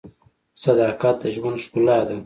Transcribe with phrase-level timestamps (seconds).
[0.63, 2.17] •صداقت د ژوند ښکلا ده.